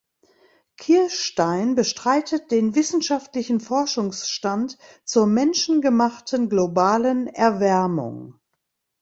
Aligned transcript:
Kirstein 0.77 1.75
bestreitet 1.75 2.49
den 2.49 2.73
wissenschaftlichen 2.73 3.59
Forschungsstand 3.59 4.79
zur 5.05 5.27
menschengemachten 5.27 6.49
globalen 6.49 7.27
Erwärmung. 7.27 8.33